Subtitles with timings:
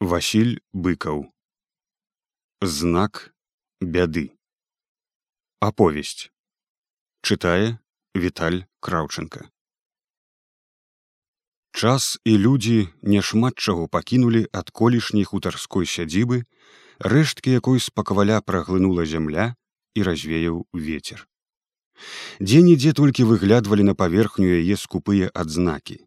[0.00, 1.24] Васіль быкаў
[2.62, 3.34] знак
[3.82, 4.30] бяды.
[5.58, 6.30] Аповесць
[7.26, 7.82] чытае
[8.14, 9.50] Віталь краўчынка.
[11.74, 16.46] Час і людзі няшмат чаго пакінулі ад колішняй хутарской сядзібы
[17.02, 19.50] рэшткі якой спакваля праглынула зямля
[19.98, 21.26] і развеяў ветер
[22.38, 25.98] дзе-нідзе толькі выглядвалі на паверхню яе скупыя адзнакі.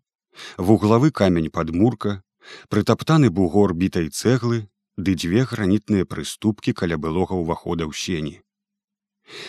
[0.55, 2.23] Вуглавы камень падмурка
[2.69, 4.67] прытаптаны бугор бітай цэглы
[4.97, 8.35] ды дзве гранітныя прыступкі каля былога ўвахода ў сені.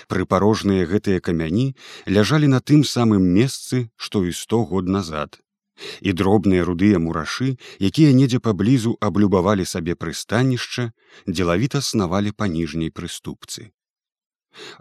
[0.08, 1.74] Прыпарожныя гэтыя камяні
[2.06, 5.40] ляжалі на тым самым месцы, што і сто год назад.
[6.00, 10.92] І дробныя рудыя мурашы, якія недзе паблізу аблюбавалі сабе прыстанішча,
[11.26, 13.72] дзелавіта снавалі па ніжняй прыступцы.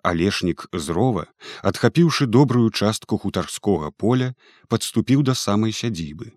[0.03, 1.25] Алешнік з рова,
[1.63, 4.35] адхапіўшы добрую частку хутарскога поля,
[4.67, 6.35] падступіў да самай сядзібы.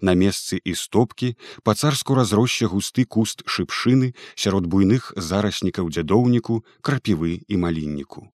[0.00, 7.44] На месцы і стопкі па царску разросся густы куст шыпшыны сярод буйных зараснікаў дзядоўніку, крапівы
[7.48, 8.26] і малінніку.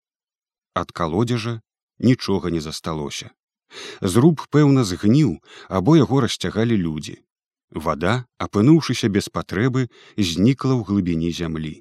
[0.75, 1.61] Ад калодзежа
[1.99, 3.31] нічога не засталося.
[4.01, 7.17] Зруб, пэўна, згніў, або яго расцягалі людзі.
[7.73, 11.75] Вада, апынуўшыся без патрэбы, знікла ў глыбіні зямлі.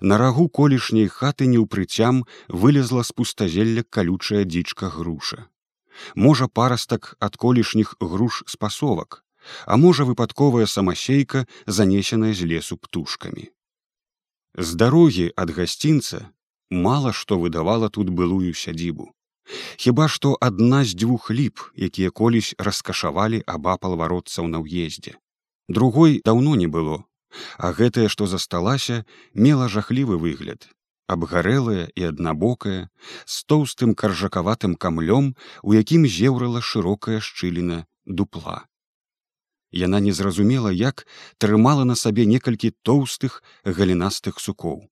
[0.00, 5.46] На рагу колішняй хаты неўпрыцям вылезла з пустазелля калючая дзічка груша
[6.14, 9.24] можа парастак ад колішніх груш спасовак,
[9.66, 13.50] а можа выпадковая самасейка, занесеная з лесу птушкамі.
[14.58, 16.28] З дарогі ад гасцінца
[16.70, 19.10] мала што выдавала тут былую сядзібу.
[19.76, 25.18] Хіба што адна з дзвюх ліп, якія колісь раскашавалі абапал варотцаў на ўездзе.
[25.68, 27.02] Другой даўно не было,
[27.58, 29.04] а гэтае, што засталася,
[29.34, 30.68] мела жахлівы выгляд,
[31.14, 32.88] абгарэлая і аднабокая
[33.26, 38.66] з тоўстым каржакаватым камлём у якім зеўрала шырокая шчыліна дупла.
[39.72, 41.06] Яна не зразумела як
[41.38, 44.86] трымала на сабе некалькі тоўстых галінастых сукоў.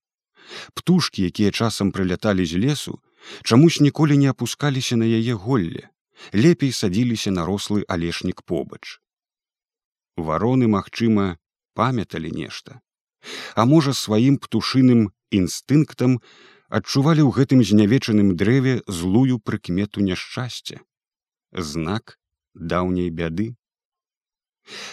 [0.75, 2.99] Птушки якія часам прыляталі з лесу
[3.43, 5.91] чамусь ніколі не апускаліся на яе голле
[6.33, 9.01] лепей садзіліся на рослы алешнік побач.
[10.17, 11.39] Вароны магчыма
[11.75, 12.81] памяталі нешта.
[13.55, 16.21] А можа сваім птушыным інстынктам
[16.69, 20.81] адчувалі ў гэтым знявечаным дрэве злую прыкмету няшчасця
[21.53, 22.19] знак
[22.55, 23.55] даўняй бяды.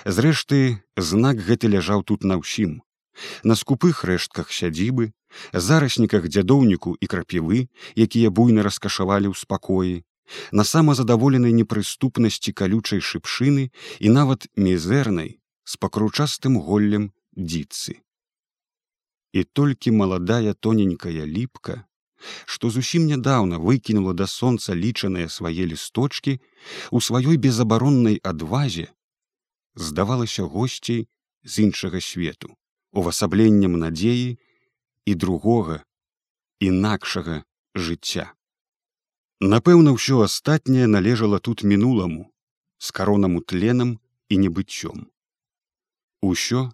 [0.06, 2.82] Зрэшты знак гэты ляжаў тут на ўсім.
[3.44, 5.12] На скупых рэштках сядзібы
[5.52, 9.96] зарасніках дзядоўніку і крапівы якія буйна раскашавалі ў спакоі
[10.52, 13.70] на самазадаволенай непрыступнасці калючай шыпшыны
[14.00, 18.00] і нават мізэрнай з пакручастым голлем дзіцы
[19.36, 21.84] і толькі маладая тоненькая ліпка,
[22.48, 26.40] што зусім нядаўна выкінула да сонца лічаныя свае лісточки
[26.90, 28.88] у сваёй безабароннай адвазе,
[29.76, 31.08] здавалася госцей
[31.44, 32.56] з іншага свету,
[32.96, 34.40] увасабленнем надзеі
[35.06, 35.84] і другога
[36.64, 37.44] інакшага
[37.76, 38.32] жыцця.
[39.44, 42.32] Напэўна, ўсё астатняе належала тут мінуламу,
[42.80, 44.00] з каронаму тленам
[44.32, 45.12] і небыццём.
[46.24, 46.72] Усё,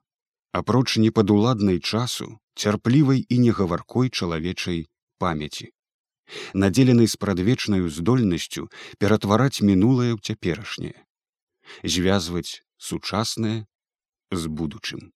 [0.53, 4.87] апроч непадуладнай часу, цярплівай і негаваркой чалавечай
[5.19, 5.71] памяці.
[6.53, 8.67] Надзеленай спрадвечнаю здольнасцю
[8.97, 10.95] ператвараць мінулае ў цяперашняе.
[11.83, 13.67] Звязваць сучаснае
[14.31, 15.11] з будучым